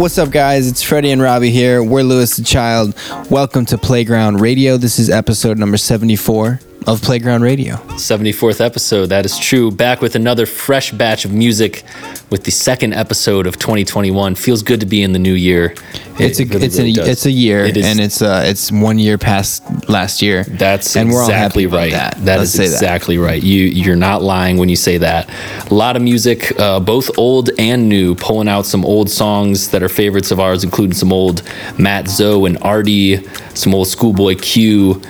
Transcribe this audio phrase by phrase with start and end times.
[0.00, 0.66] What's up, guys?
[0.66, 1.84] It's Freddie and Robbie here.
[1.84, 2.94] We're Louis the Child.
[3.30, 4.78] Welcome to Playground Radio.
[4.78, 7.74] This is episode number 74 of Playground Radio.
[7.74, 9.10] 74th episode.
[9.10, 9.70] That is true.
[9.70, 11.84] Back with another fresh batch of music
[12.30, 14.36] with the second episode of 2021.
[14.36, 15.74] Feels good to be in the new year.
[16.20, 17.08] It's It a really, it's really a does.
[17.08, 20.44] it's a year, It is- and it's uh it's one year past last year.
[20.44, 21.92] That's and we're all exactly happy right.
[21.92, 23.42] That, that is exactly right.
[23.42, 25.28] You you're not lying when you say that.
[25.70, 29.82] A lot of music, uh, both old and new, pulling out some old songs that
[29.82, 31.42] are favorites of ours, including some old
[31.78, 35.00] Mat Zo and Arty, some old Schoolboy Q.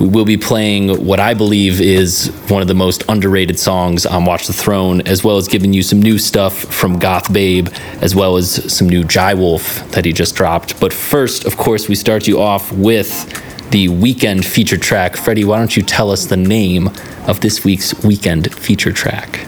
[0.00, 4.24] We will be playing what I believe is one of the most underrated songs on
[4.24, 7.68] Watch the Throne, as well as giving you some new stuff from Goth Babe,
[8.00, 10.78] as well as some new Jai Wolf that he just dropped.
[10.78, 15.16] But first, of course, we start you off with the weekend feature track.
[15.16, 16.90] Freddie, why don't you tell us the name
[17.26, 19.46] of this week's weekend feature track?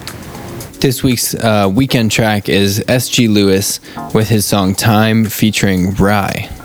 [0.81, 3.29] This week's uh, weekend track is S.G.
[3.29, 3.79] Lewis
[4.15, 6.60] with his song "Time" featuring Rhye.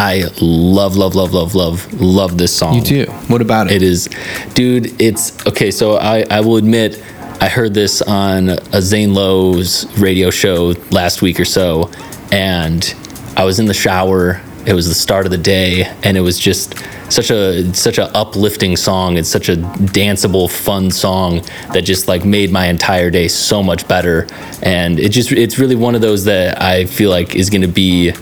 [0.00, 2.72] I love, love, love, love, love, love this song.
[2.72, 3.04] You too.
[3.28, 3.74] What about it?
[3.74, 4.08] It is,
[4.54, 4.98] dude.
[4.98, 5.70] It's okay.
[5.70, 7.04] So I, I will admit,
[7.38, 11.90] I heard this on a Zane Lowe's radio show last week or so,
[12.32, 12.94] and
[13.36, 14.40] I was in the shower.
[14.66, 16.78] It was the start of the day, and it was just
[17.10, 19.18] such a such a uplifting song.
[19.18, 21.42] It's such a danceable, fun song
[21.74, 24.26] that just like made my entire day so much better.
[24.62, 27.68] And it just it's really one of those that I feel like is going to
[27.68, 28.14] be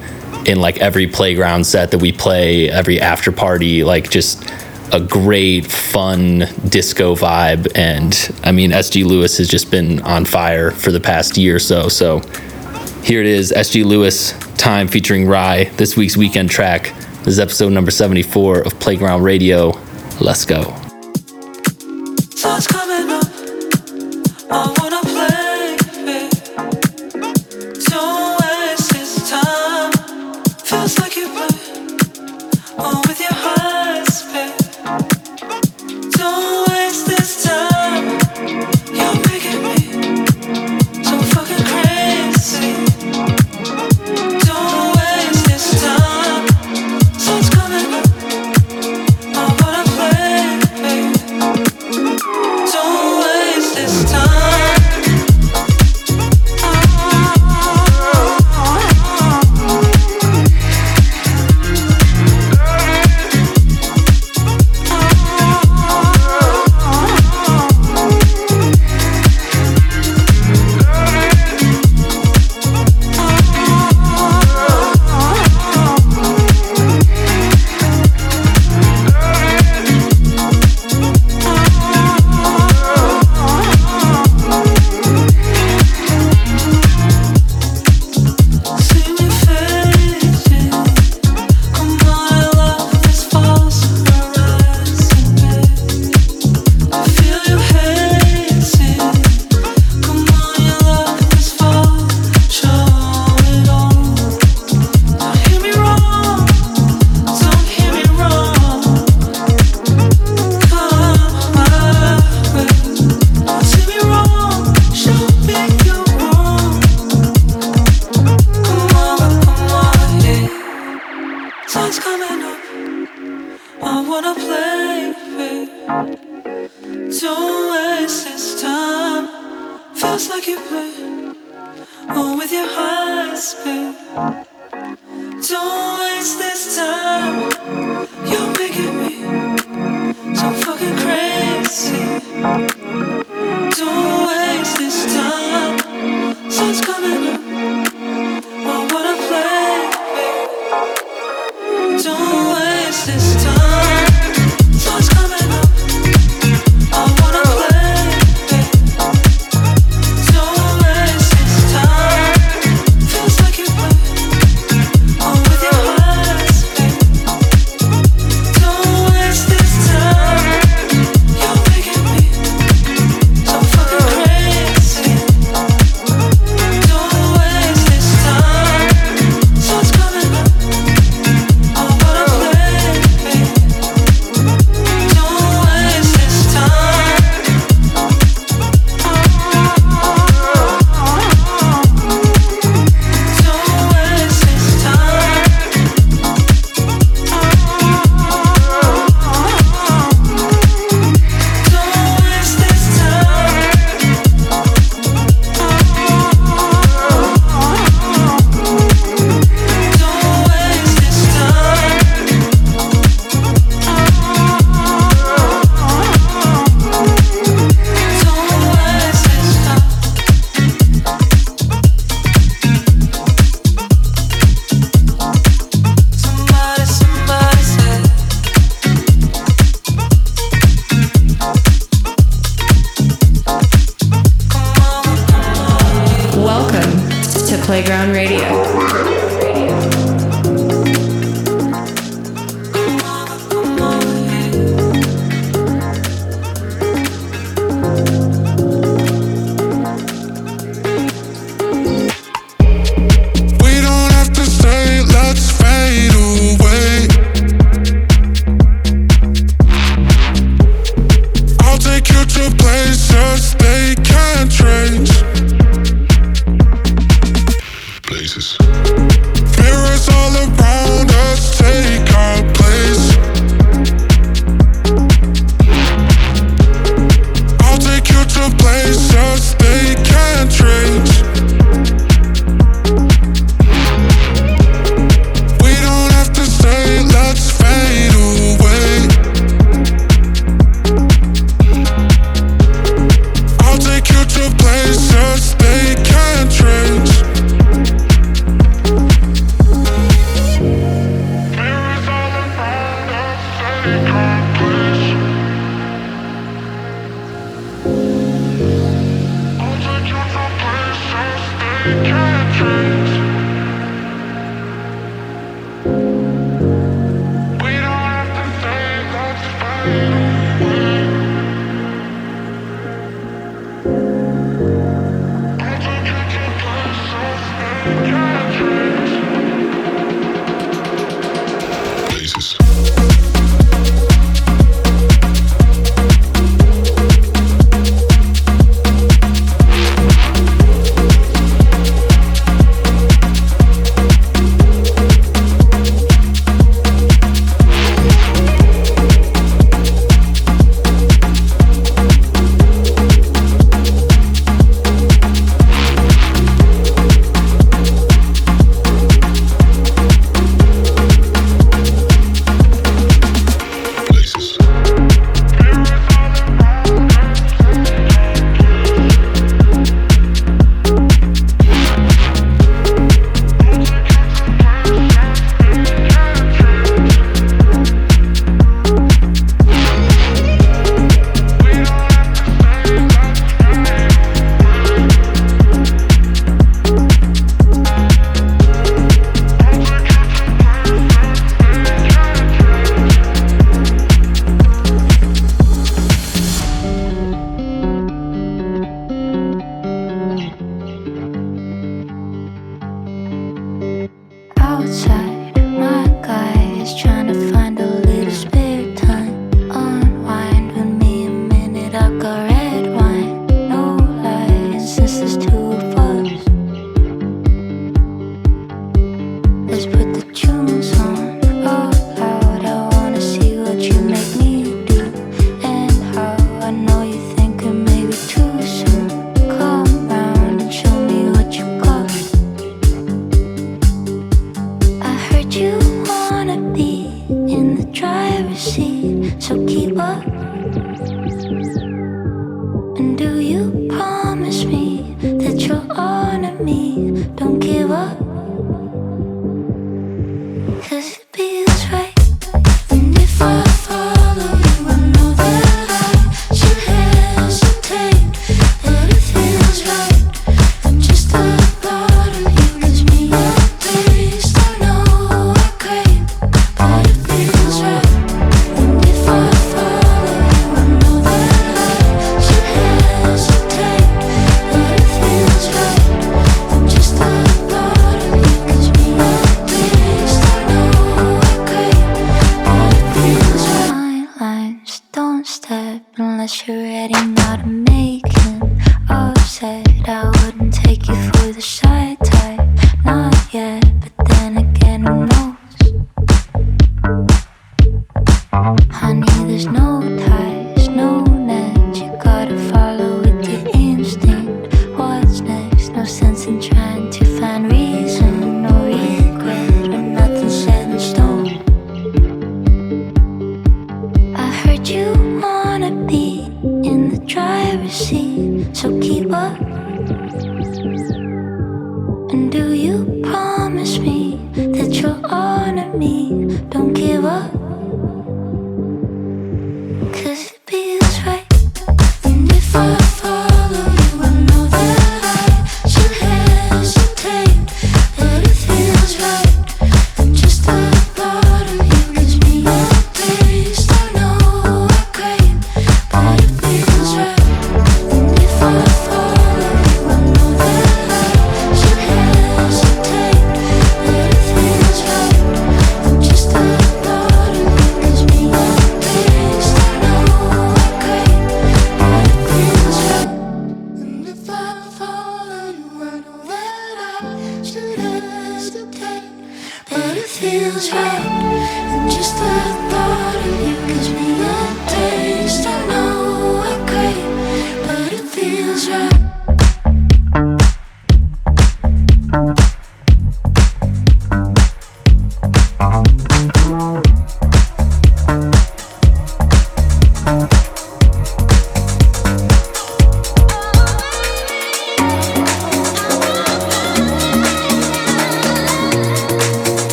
[0.49, 4.51] in like every playground set that we play, every after party, like just
[4.93, 10.71] a great fun disco vibe and I mean SG Lewis has just been on fire
[10.71, 11.91] for the past year or so.
[11.91, 12.21] So
[13.03, 16.95] here it is, SG Lewis time featuring Rhye, this week's weekend track.
[17.19, 19.79] This is episode number 74 of Playground Radio.
[20.21, 20.75] Let's go.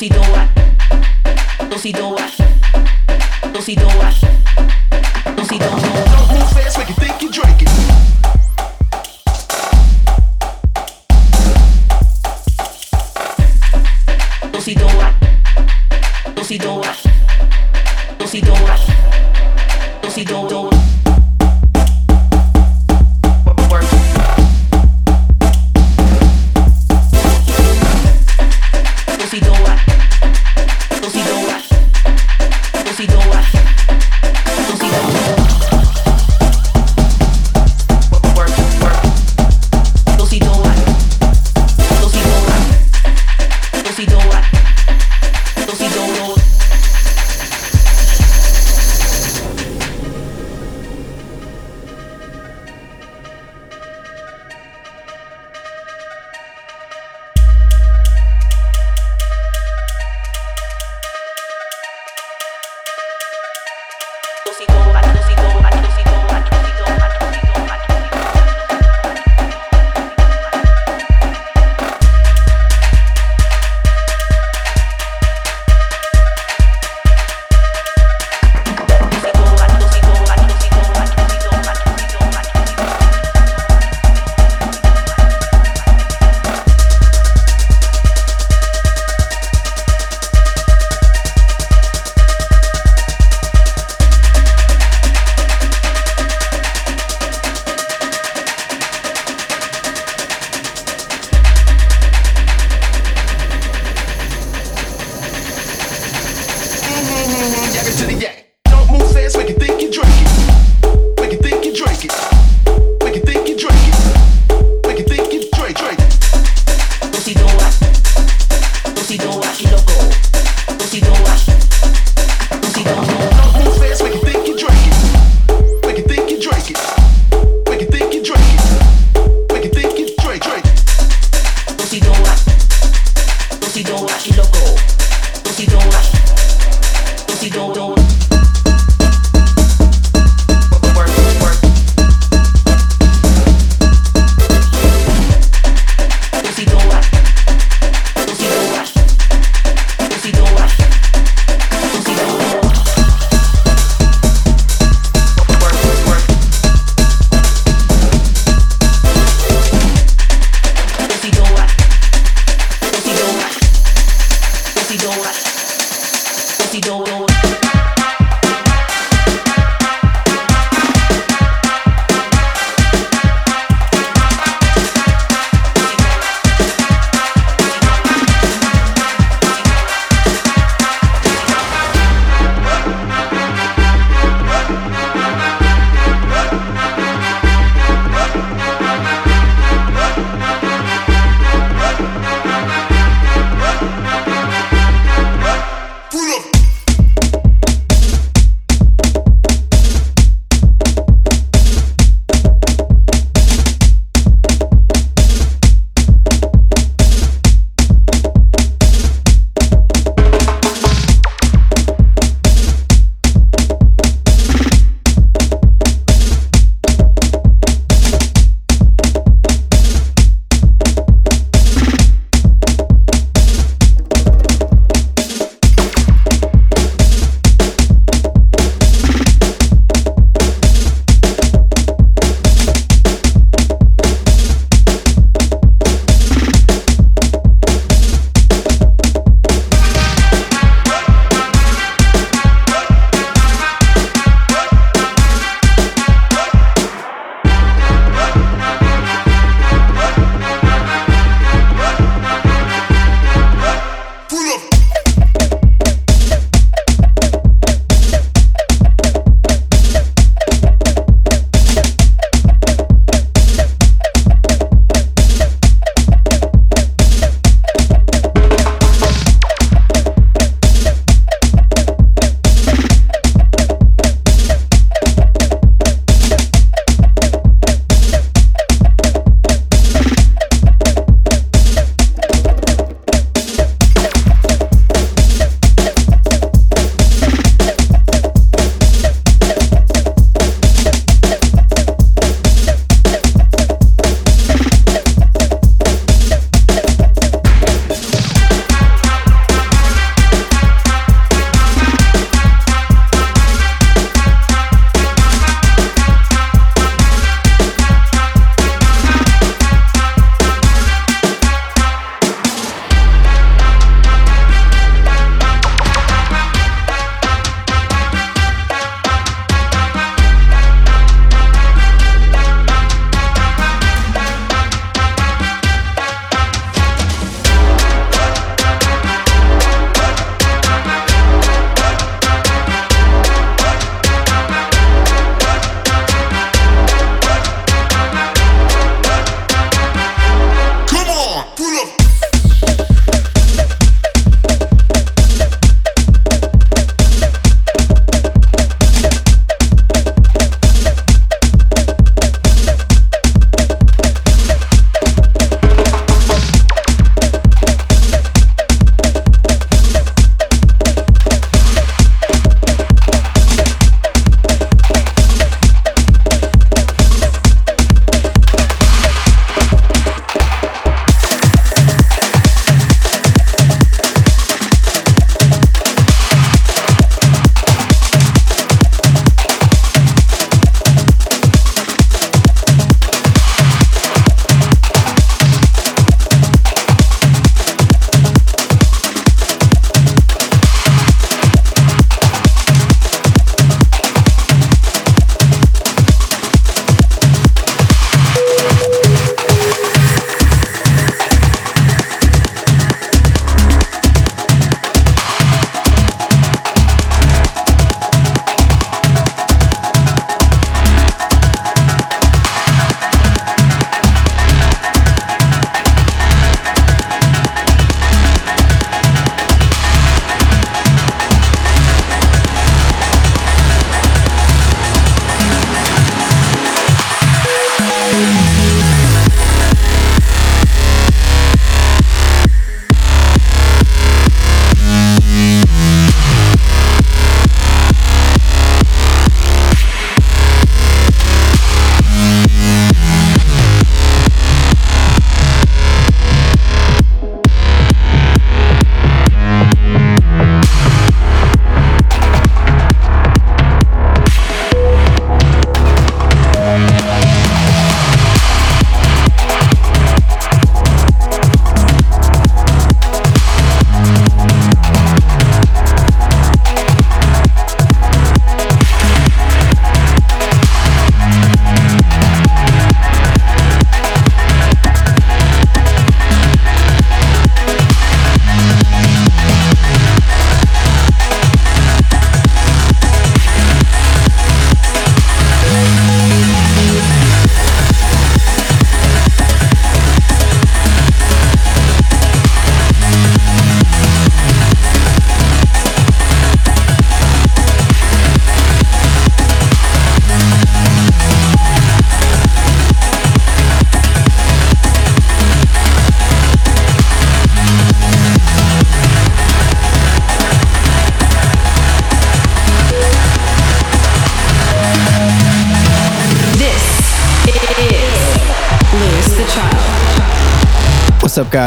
[0.00, 0.26] Dos y dos,
[1.68, 2.20] dos y dos,
[3.52, 4.20] dos y dos,
[5.36, 6.09] dos y dos.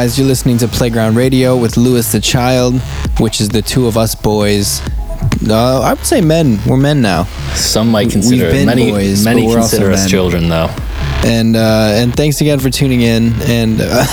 [0.04, 0.20] Guys?
[0.20, 2.76] You're listening to Playground Radio with Louis the Child,
[3.22, 4.82] which is the two of us boys.
[5.48, 6.60] Uh, I would say men.
[6.68, 7.24] We're men now.
[7.54, 10.10] Some might We've consider been many boys, many but we're also consider us men.
[10.10, 10.68] children though.
[11.24, 13.32] And uh, and thanks again for tuning in.
[13.44, 14.06] And uh,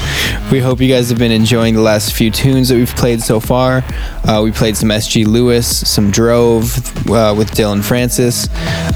[0.52, 3.40] we hope you guys have been enjoying the last few tunes that we've played so
[3.40, 3.82] far.
[4.22, 8.46] Uh, we played some SG Lewis, some Drove uh, with Dillon Francis,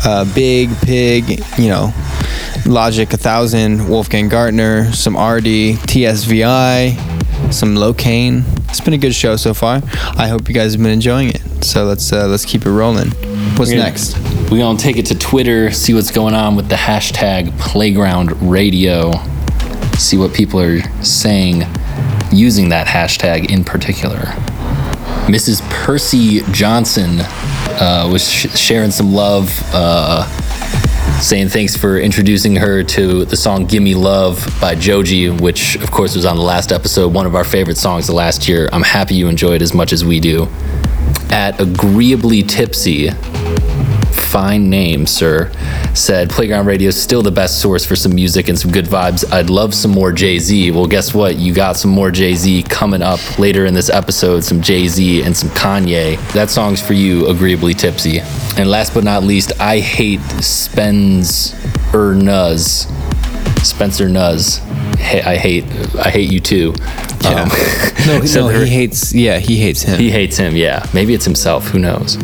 [0.06, 1.92] uh, Biig Piig, you know,
[2.66, 8.42] Logic1000, Wolfgang Gartner, some Arty, TSVI, some Lokane.
[8.68, 9.80] It's been a good show so far.
[10.16, 11.64] I hope you guys have been enjoying it.
[11.64, 13.10] So let's uh, let's keep it rolling.
[13.56, 14.18] What's We're next?
[14.50, 19.12] We're gonna take it to Twitter, see what's going on with the hashtag Playground Radio,
[19.96, 21.62] see what people are saying
[22.32, 24.18] using that hashtag in particular.
[25.26, 25.60] Mrs.
[25.70, 30.24] Percy Johnson uh, was sh- sharing some love, uh,
[31.20, 36.14] saying thanks for introducing her to the song "Gimme Love" by Joji, which of course
[36.14, 38.68] was on the last episode, one of our favorite songs of last year.
[38.72, 40.48] I'm happy you enjoyed it as much as we do.
[41.30, 43.10] At agreeably tipsy,
[44.12, 45.50] fine name, sir,
[45.96, 49.30] said Playground Radio is still the best source for some music and some good vibes.
[49.32, 50.70] I'd love some more Jay Z.
[50.70, 51.36] Well, guess what?
[51.36, 55.22] You got some more Jay Z coming up later in this episode, some Jay Z
[55.22, 56.16] and some Kanye.
[56.32, 58.20] That song's for you, Agreeably Tipsy.
[58.58, 61.56] And last but not least, I hate Spencer
[62.14, 62.86] Nuz.
[63.64, 64.58] Spencer Nuz.
[64.98, 65.64] Hey, I hate
[65.96, 66.74] I hate you too.
[67.26, 67.48] Um,
[68.06, 69.14] No, said no, he hates.
[69.14, 69.98] Yeah, he hates him.
[69.98, 70.86] he hates him, yeah.
[70.94, 72.16] Maybe it's himself, who knows.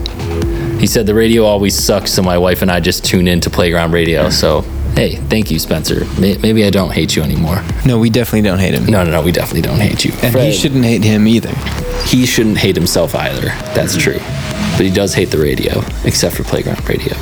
[0.83, 3.51] He said the radio always sucks, so my wife and I just tune in to
[3.51, 4.31] Playground Radio.
[4.31, 4.63] So,
[4.97, 6.05] hey, thank you, Spencer.
[6.19, 7.63] Maybe I don't hate you anymore.
[7.87, 8.87] No, we definitely don't hate him.
[8.87, 10.11] No, no, no, we definitely don't hate you.
[10.25, 11.55] And Fred, he shouldn't hate him either.
[12.07, 13.43] he shouldn't hate himself either.
[13.77, 14.19] That's mm-hmm.
[14.19, 14.77] true.
[14.77, 17.15] But he does hate the radio, except for Playground Radio,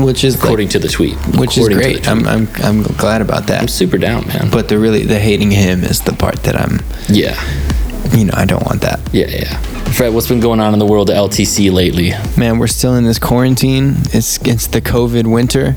[0.00, 1.16] Which is according to the tweet.
[1.36, 2.06] which is great.
[2.06, 3.60] I'm, I'm I'm glad about that.
[3.60, 4.50] I'm super down, man.
[4.52, 7.34] but the really the hating him is the part that I'm yeah,
[8.16, 9.00] you know I don't want that.
[9.12, 9.79] yeah, yeah.
[9.94, 12.12] Fred, what's been going on in the world of LTC lately?
[12.38, 13.96] Man, we're still in this quarantine.
[14.14, 15.76] It's it's the COVID winter.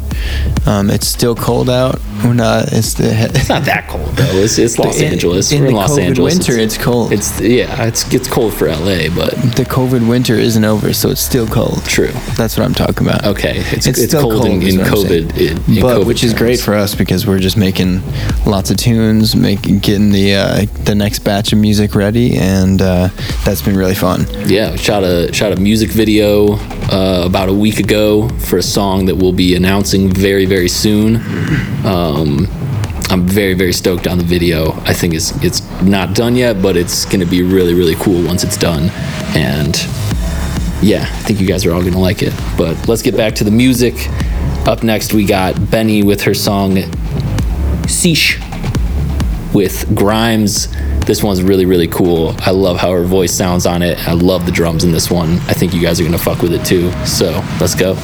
[0.66, 2.00] Um, it's still cold out.
[2.24, 2.72] We're not.
[2.72, 4.24] It's the It's not that cold though.
[4.38, 5.52] It's, it's Los In- Angeles.
[5.52, 6.38] in We're in Los COVID Angeles.
[6.38, 7.12] winter, it's cold.
[7.12, 11.20] It's yeah, it's it's cold for LA, but the COVID winter isn't over, so it's
[11.22, 11.84] still cold.
[11.86, 12.12] true.
[12.38, 13.26] That's what I'm talking about.
[13.26, 15.38] Okay, it's It's it's, cold, in, cold, is in COVID,
[15.68, 18.02] in, in but which is great for us because we're just making
[18.46, 23.10] lots of tunes, making getting the uh, the next batch of music ready, and uh,
[23.44, 24.26] that's been really fun.
[24.48, 26.54] Yeah, shot a shot a music video
[26.92, 31.18] uh, about a week ago for a song that we'll be announcing very very soon.
[31.86, 32.48] Um,
[33.10, 34.72] I'm very very stoked on the video.
[34.86, 38.44] I think it's it's not done yet, but it's gonna be really really cool once
[38.44, 38.90] it's done,
[39.36, 39.76] and
[40.82, 42.34] yeah, I think you guys are all gonna like it.
[42.58, 43.96] But let's get back to the music.
[44.68, 46.76] Up next, we got BENEE with her song
[47.86, 48.40] "Sheesh"
[49.54, 50.68] with Grimes.
[51.06, 52.34] This one's really, really cool.
[52.40, 54.00] I love how her voice sounds on it.
[54.08, 55.34] I love the drums in this one.
[55.50, 56.92] I think you guys are gonna fuck with it too.
[57.06, 57.96] So let's go.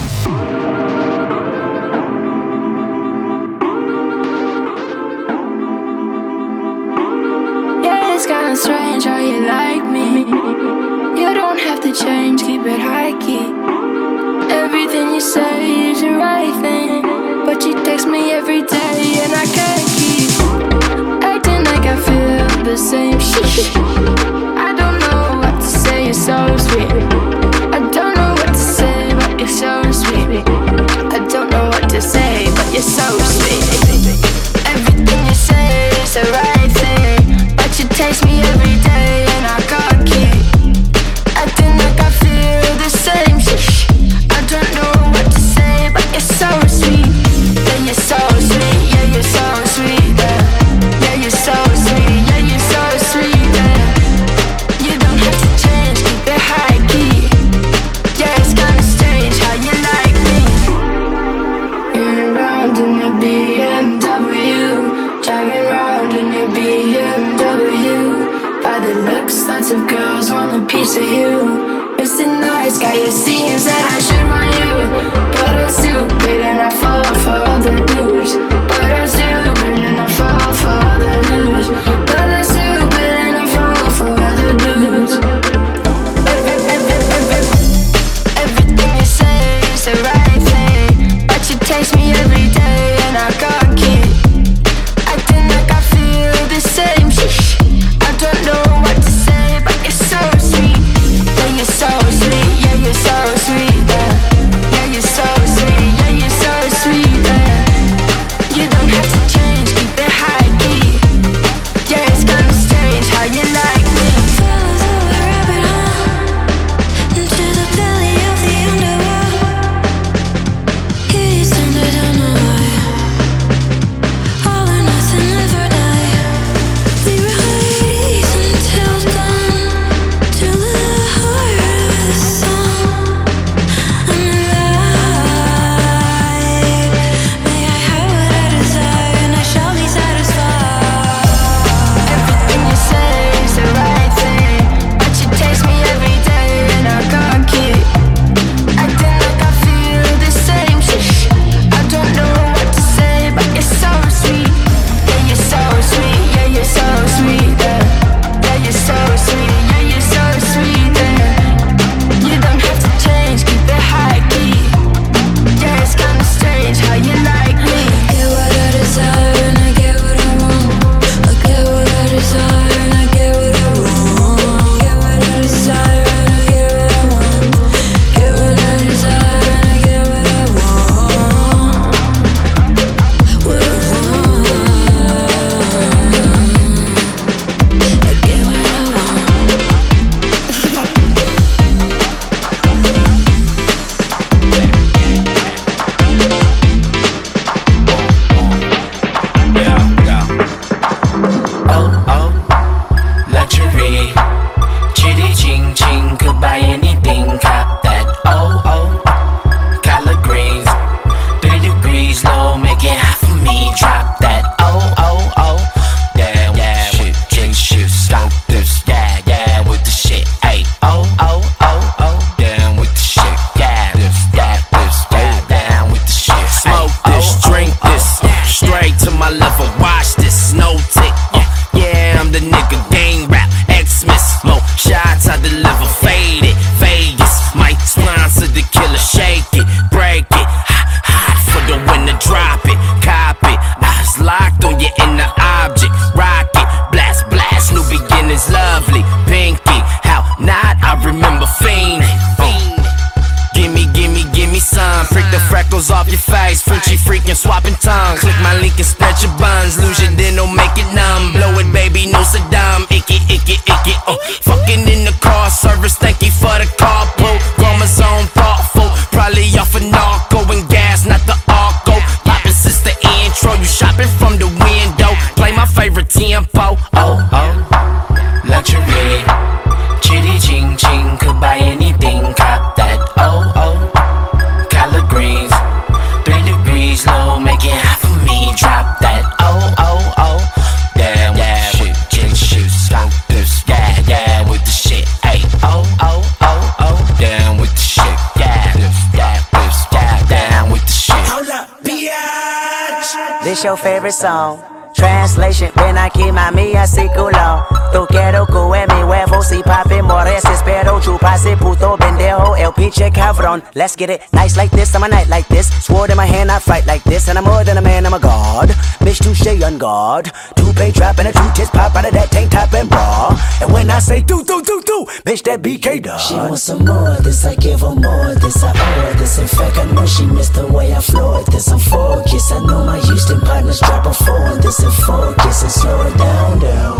[304.19, 304.59] Song.
[304.93, 310.99] Translation, ven aquí mami así culo Tú quiero que mi huevo si papi mores Espero
[310.99, 315.29] chupase puto pendejo el pinche cabrón Let's get it, nice like this, I'm a night
[315.29, 315.67] like this.
[315.85, 318.13] Sword in my hand, I fight like this And I'm more than a man, I'm
[318.13, 318.69] a god.
[318.99, 322.73] Bitch, touche on guard Two-pay trap and a two-tits pop out of that tank top
[322.73, 323.35] and bra.
[323.61, 324.88] And when I say do, do, do, do
[325.25, 328.41] Bitch, that BK dog She wants some more of this, I give her more of
[328.41, 329.37] this, I owe her this.
[329.37, 331.67] In fact, I know she missed the way I floor this.
[331.69, 335.71] I'm focused, I know my Houston partners drop a four on this and focus and
[335.71, 336.99] slow it down, down.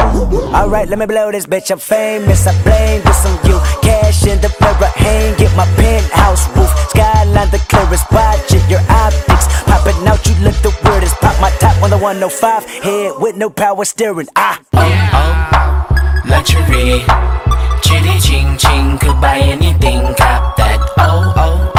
[0.54, 1.72] Alright, let me blow this bitch.
[1.72, 2.46] I'm famous.
[2.48, 3.60] I blame this on you.
[3.82, 6.70] Cash in the mirror, hang get my penthouse roof.
[6.90, 9.48] Skyline the clearest, watching your optics.
[9.64, 11.16] Popping out, you look the weirdest.
[11.22, 12.66] Pop my top on the 105.
[12.66, 14.28] Head with no power steering.
[14.36, 14.60] Ah.
[14.74, 17.49] oh, luxury.
[17.82, 20.80] Chitty ching ching, could buy anything, cop that.
[20.98, 21.72] Oh, oh,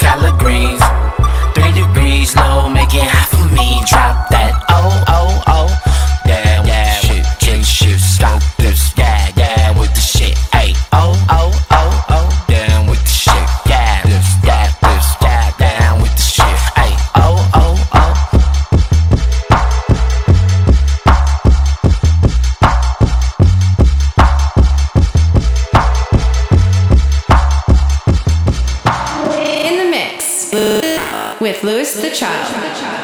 [0.00, 0.82] collard greens,
[1.54, 3.82] three degrees low, make it hot for me.
[3.88, 4.52] Drop that.
[4.68, 5.87] Oh, oh, oh,
[31.68, 32.97] Louis the Child.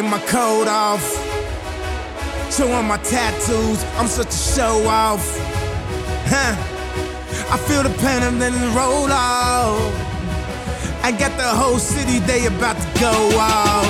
[0.00, 1.02] Taking my coat off.
[2.50, 5.22] Showing my tattoos, I'm such a show off.
[6.26, 6.54] Huh.
[7.52, 9.78] I feel the pain and then roll off.
[11.02, 13.86] I got the whole city, they about to go off.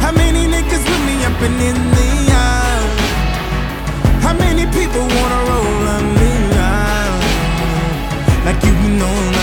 [0.00, 2.88] How many niggas with me up and in the aisle?
[4.26, 7.10] How many people wanna roll on me now?
[8.44, 9.33] Like you know,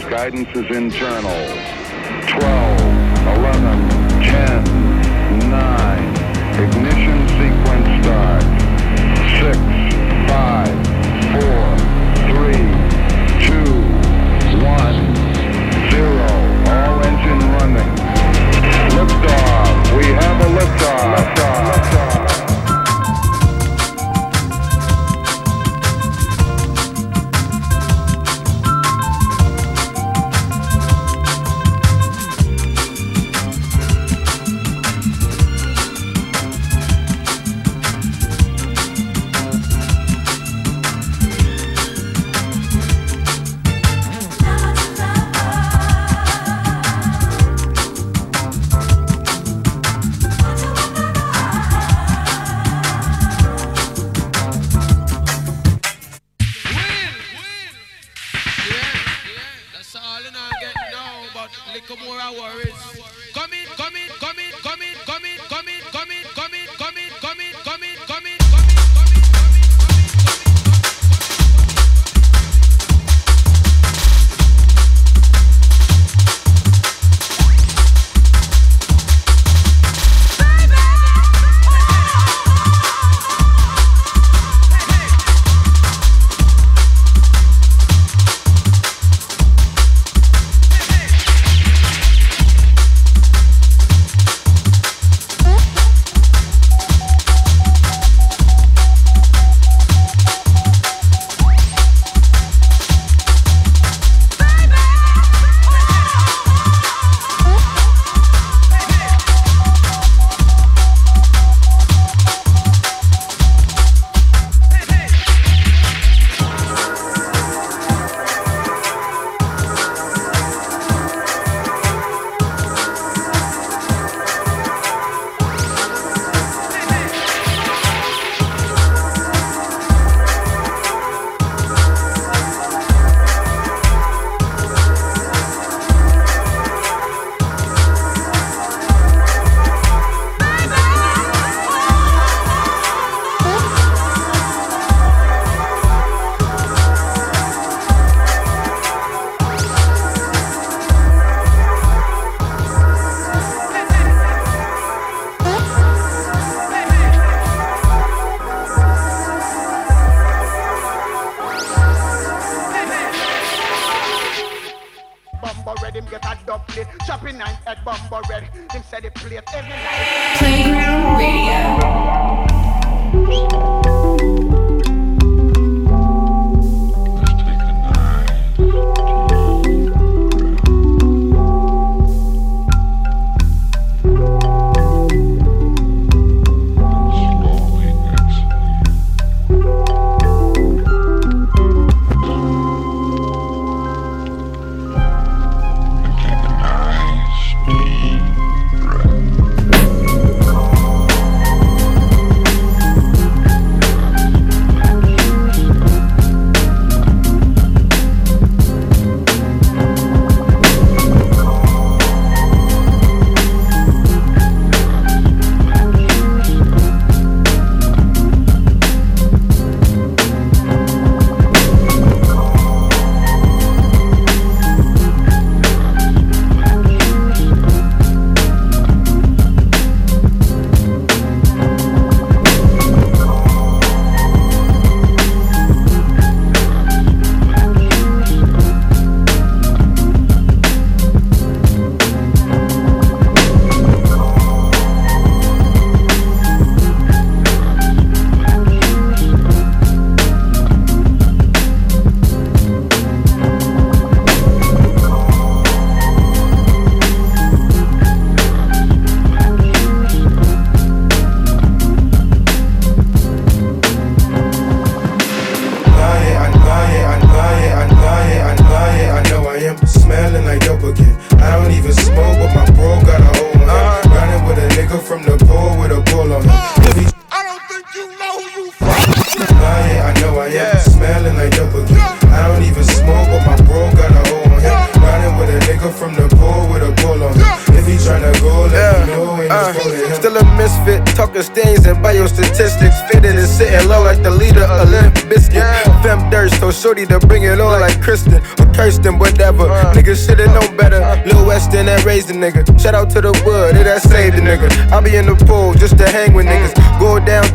[0.00, 0.10] 15.
[0.10, 1.31] Guidance is internal.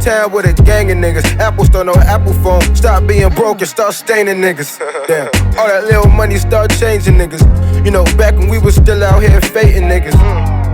[0.07, 1.25] Downtown with a gang of niggas.
[1.37, 2.61] Apple store, no Apple phone.
[2.77, 4.79] Stop being broke and start staining niggas.
[5.07, 5.27] Damn,
[5.59, 7.43] all that little money start changing niggas.
[7.83, 10.15] You know, back when we was still out here fading niggas.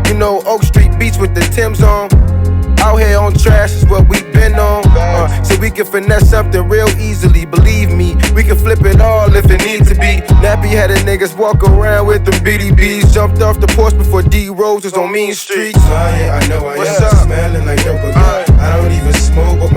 [0.08, 2.14] You know, Oak Street Beach with the Tim's on.
[2.80, 4.84] Out here on trash is what we been on.
[4.86, 7.46] Uh, so we can finesse something real easily.
[7.46, 10.22] Believe me, we can flip it all if it needs to be.
[10.46, 13.12] Nappy headed niggas walk around with them BDBs.
[13.12, 15.80] Jumped off the porch before D Rose was on Mean Streets.
[15.80, 17.08] Yeah, I know I What's am.
[17.08, 17.26] up?
[17.26, 18.53] Smelling like.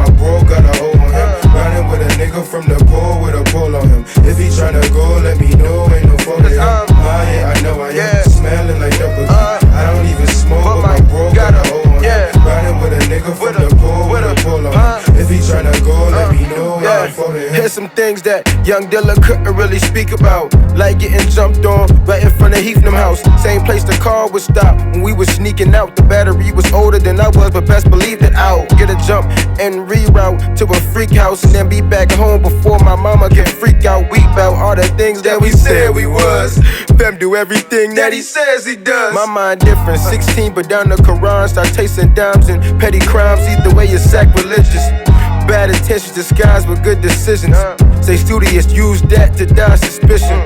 [0.06, 1.28] I don't even smoke, but my bro got a hold on him.
[1.52, 4.02] Riding with a nigga from the pool with a pull on him.
[4.24, 5.88] If he tryna go, let me know.
[5.92, 6.60] Ain't no phone in him.
[6.60, 8.24] Uh, nah, yeah, I know I am.
[8.24, 9.28] Smelling like dope again.
[9.28, 12.44] Uh, I don't even smoke, but my bro got a hold on him.
[12.44, 14.85] Riding with a nigga from the pool with a pull on him.
[15.28, 16.76] If he tryna go, let me know.
[16.76, 17.52] Ain't no phone in.
[17.52, 20.54] Here's some things that young Dilla couldn't really speak about.
[20.76, 23.22] Like getting jumped on right in front of Heathnam House.
[23.42, 25.96] Same place the car would stop when we was sneaking out.
[25.96, 29.26] The battery was older than I was, but best believe that I'll get a jump
[29.58, 33.46] and reroute to a freak house and then be back home before my mama can
[33.46, 34.08] freak out.
[34.12, 36.60] Weep out all the things that we said we was.
[36.98, 39.12] Fem do everything that he says he does.
[39.12, 43.40] My mind different, 16, but down the Quran, start tasting dimes and petty crimes.
[43.48, 44.86] Either way, you're sacrilegious.
[45.46, 47.56] Bad intentions disguised with good decisions.
[48.04, 50.42] Say studious, use that to dodge suspicion.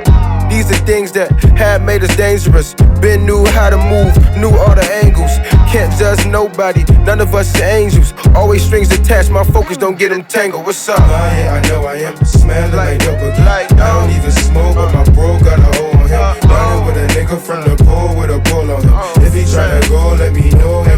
[0.50, 2.74] These are things that have made us dangerous.
[3.00, 5.30] Been knew how to move, knew all the angles.
[5.72, 8.12] Can't judge nobody, none of us are angels.
[8.34, 10.66] Always strings attached, my focus don't get entangled.
[10.66, 10.98] What's up?
[10.98, 12.16] Nah, yeah, I know I am.
[12.24, 13.48] Smelling like dope again.
[13.48, 16.50] I don't even smoke, but my bro got a hold on him.
[16.50, 19.24] Riding with a nigga from the pool with a pull on him.
[19.24, 20.89] If he try to go, let me know.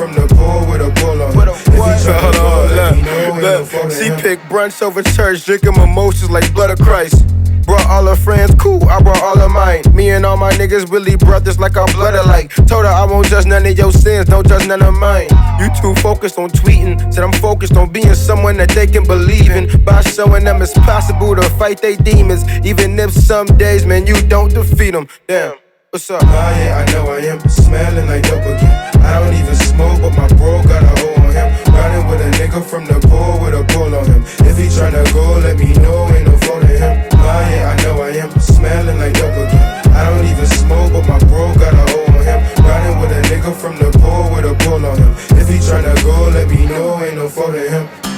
[0.00, 1.28] From the pool with a pull on.
[1.28, 3.36] If he tryna Hold on, let me know.
[3.36, 3.92] look, look.
[3.92, 7.26] She picked brunch over church, drinking mimosas like blood of Christ.
[7.66, 9.82] Brought all her friends, cool, I brought all of mine.
[9.92, 12.50] Me and all my niggas really brothers like I'm blood alike.
[12.66, 15.28] Told her I won't judge none of your sins, don't judge none of mine.
[15.60, 19.50] You too focused on tweeting, said I'm focused on being someone that they can believe
[19.50, 19.84] in.
[19.84, 24.16] By showing them it's possible to fight they demons, even if some days, man, you
[24.28, 25.06] don't defeat them.
[25.28, 25.56] Damn,
[25.90, 26.22] what's up?
[26.22, 27.38] Nah, yeah, I know I am.
[27.50, 28.89] Smelling like dope again.
[29.02, 31.48] I don't even smoke, but my bro got a hold on him.
[31.74, 34.22] Riding with a nigga from the pool with a pull on him.
[34.46, 36.08] If he tryna go, let me know.
[36.08, 37.10] Ain't no phone in him.
[37.12, 38.30] Yeah, I know I am.
[38.40, 39.86] Smelling like dope again.
[39.94, 42.40] I don't even smoke, but my bro got a hold on him.
[42.64, 45.12] Riding with a nigga from the pool with a pull on him.
[45.38, 47.02] If he tryna go, let me know.
[47.02, 48.09] Ain't no phone in him.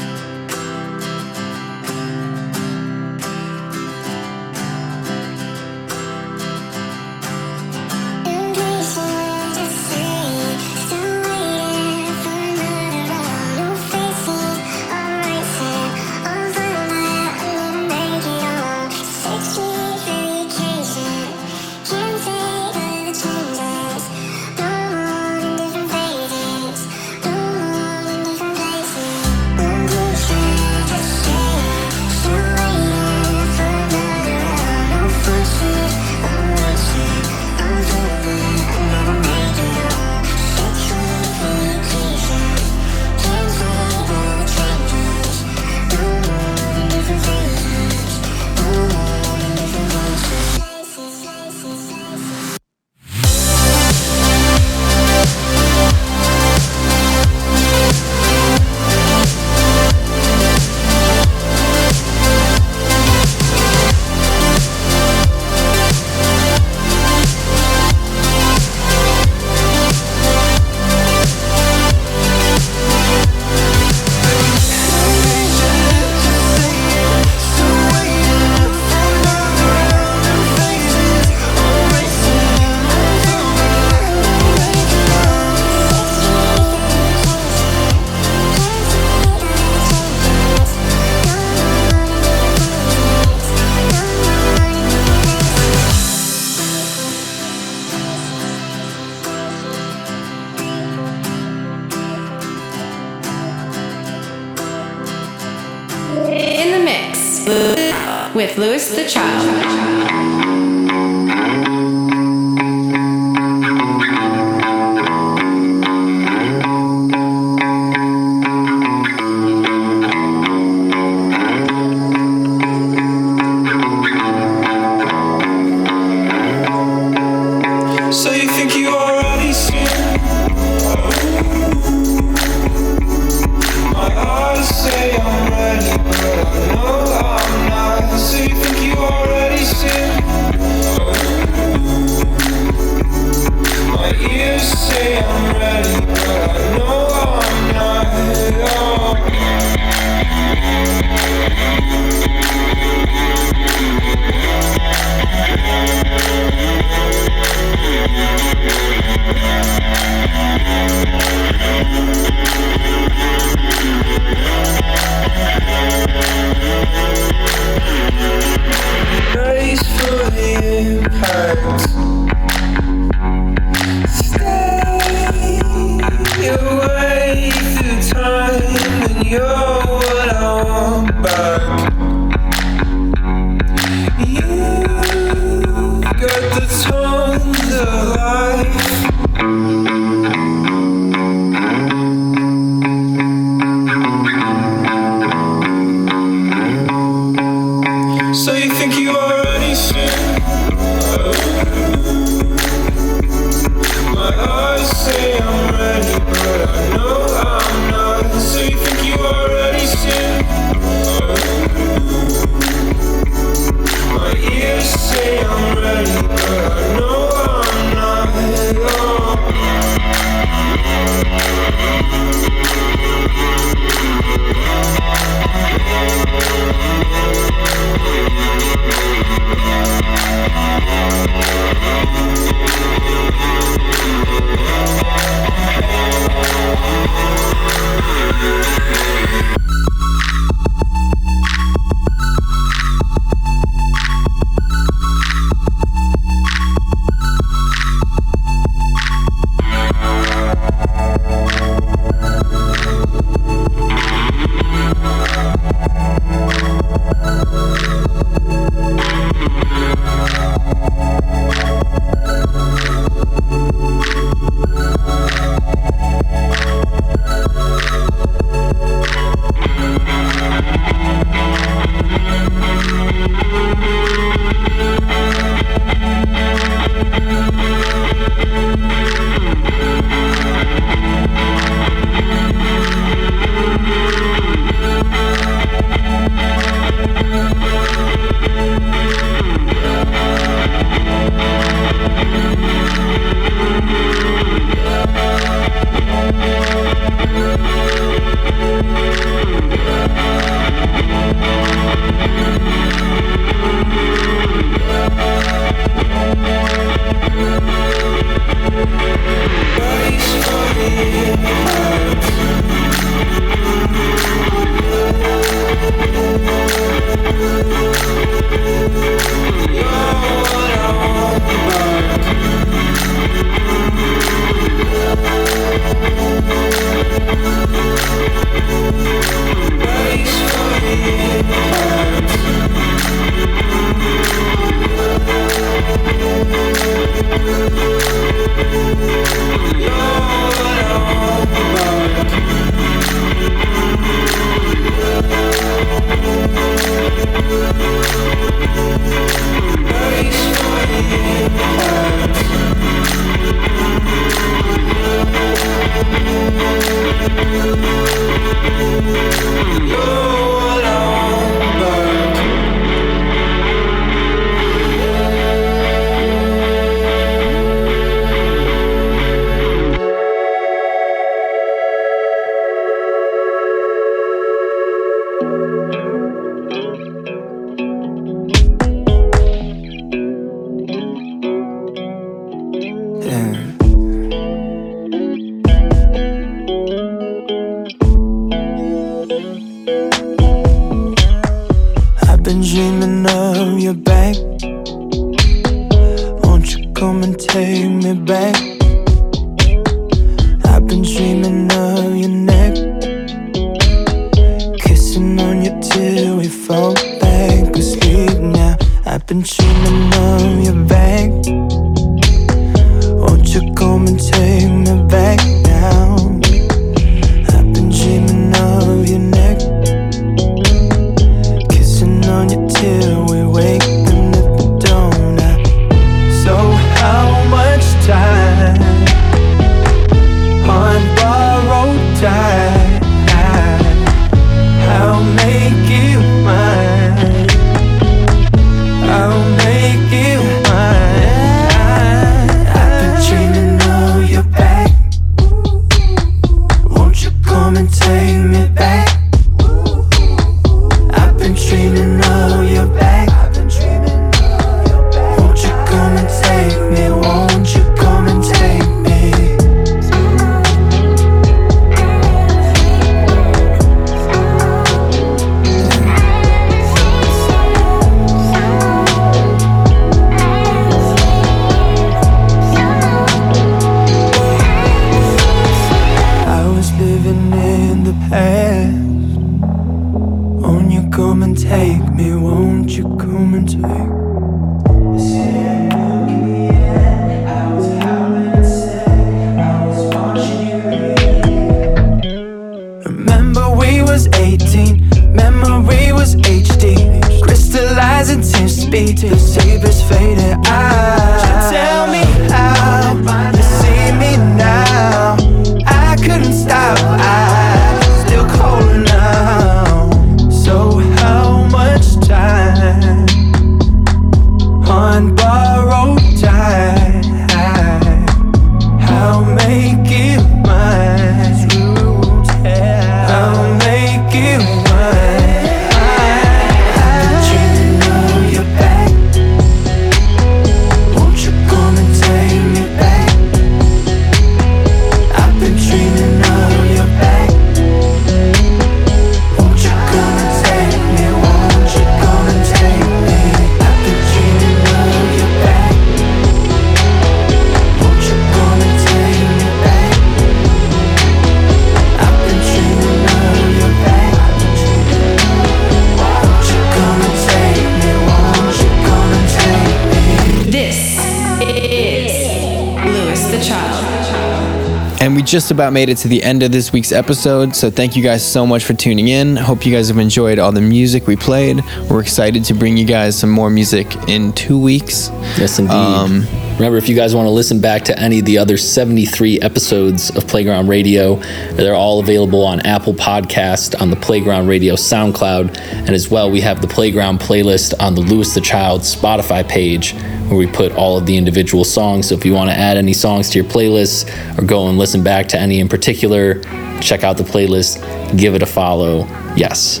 [565.50, 567.74] Just about made it to the end of this week's episode.
[567.74, 569.56] So thank you guys so much for tuning in.
[569.56, 571.82] Hope you guys have enjoyed all the music we played.
[572.10, 575.30] We're excited to bring you guys some more music in two weeks.
[575.58, 575.94] Yes, indeed.
[575.94, 576.42] Um,
[576.78, 580.30] Remember, if you guys want to listen back to any of the other 73 episodes
[580.36, 581.34] of Playground Radio,
[581.72, 586.60] they're all available on Apple Podcast, on the Playground Radio SoundCloud, and as well, we
[586.60, 590.12] have the Playground playlist on the Louis the Child Spotify page
[590.46, 592.28] where we put all of the individual songs.
[592.28, 595.24] So if you want to add any songs to your playlist or go and listen
[595.24, 596.62] back to any in particular,
[597.00, 597.98] check out the playlist,
[598.38, 599.26] give it a follow.
[599.56, 600.00] Yes.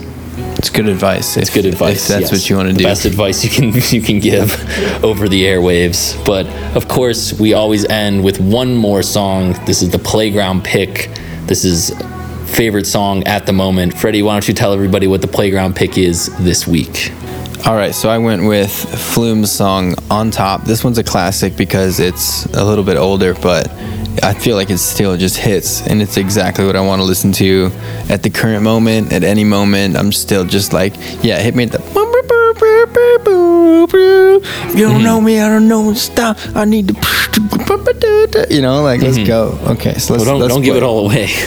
[0.58, 1.36] It's good advice.
[1.36, 2.08] It's good advice.
[2.08, 2.32] that's yes.
[2.32, 2.84] what you wanna The do.
[2.84, 4.50] Best advice you can you can give
[5.04, 6.22] over the airwaves.
[6.24, 6.46] But
[6.76, 9.52] of course, we always end with one more song.
[9.66, 11.10] This is the playground pick.
[11.46, 11.92] This is
[12.48, 13.96] favorite song at the moment.
[13.96, 17.12] Freddie, why don't you tell everybody what the playground pick is this week?
[17.66, 20.64] All right, so I went with Flume's song On Top.
[20.64, 23.68] This one's a classic because it's a little bit older, but
[24.22, 27.32] I feel like it still just hits and it's exactly what I want to listen
[27.32, 27.70] to
[28.08, 29.96] at the current moment, at any moment.
[29.96, 32.08] I'm still just like, yeah, hit me at the
[34.78, 35.04] you don't mm-hmm.
[35.04, 36.36] know me, I don't know stop.
[36.54, 39.26] I need to, you know, like let's mm-hmm.
[39.26, 39.58] go.
[39.72, 41.28] Okay, so let's, Well, don't let's don't give it all away.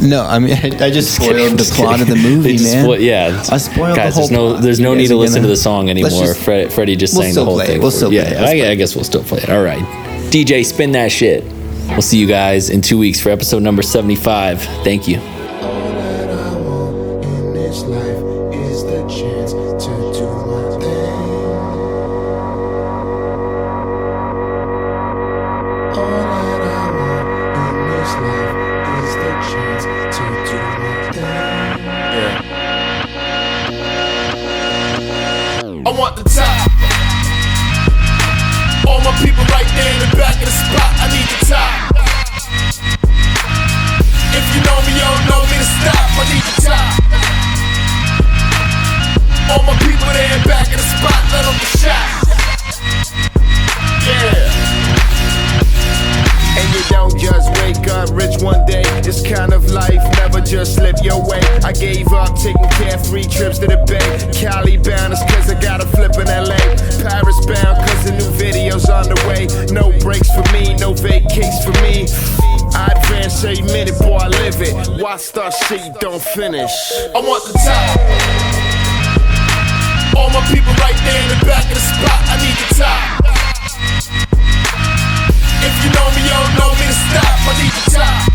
[0.00, 2.84] No, I mean I, I just kidding, spoiled the just plot of the movie, man.
[2.84, 4.14] spoil- yeah, I spoiled guys.
[4.14, 6.10] the whole there's no there's no need to listen gonna- to the song anymore.
[6.10, 7.68] just- Fred, Freddie just We'll sang the whole play it.
[7.68, 7.80] thing.
[7.82, 8.40] We'll still play yeah, it.
[8.40, 9.50] Let's I, I guess we'll still play it.
[9.50, 9.82] All right,
[10.30, 11.42] DJ, spin that shit.
[11.88, 14.62] We'll see you guys in two weeks for episode number 75.
[14.84, 15.20] Thank you.
[49.50, 52.04] All my people there back in the spot, let them get shot.
[54.04, 54.68] Yeah.
[56.58, 58.82] And you don't just wake up rich one day.
[59.00, 61.40] This kind of life, never just slip your way.
[61.64, 64.32] I gave up taking carefree trips to the bay.
[64.38, 66.60] Cali bound is cause I gotta flip in LA.
[67.00, 69.48] Paris bound cause the new video's on the way.
[69.72, 72.06] No breaks for me, no vacates for me.
[72.74, 75.00] I advance a minute, boy, I live it.
[75.00, 76.92] Why start shit don't finish?
[77.14, 78.47] I want the top.
[80.18, 83.22] All my people right there in the back of the spot, I need the top.
[85.62, 88.26] If you know me, you don't know me to stop, I need the top.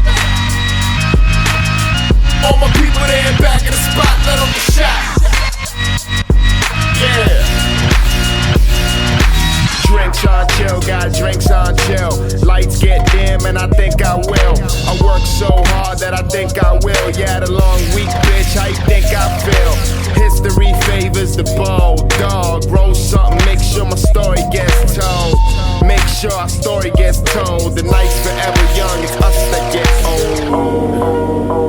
[2.47, 5.03] All my people there in back of the spot, let them get shot.
[7.03, 7.82] Yeah
[10.13, 12.45] drinks on chill, got drinks on chill.
[12.45, 14.55] Lights get dim and I think I will.
[14.87, 17.09] I work so hard that I think I will.
[17.11, 19.73] Yeah, the long week, bitch, how you think I feel?
[20.23, 22.65] History favors the bold dog.
[22.69, 25.35] Roll something, make sure my story gets told.
[25.85, 27.75] Make sure our story gets told.
[27.75, 31.62] The night's forever young, it's us that get old.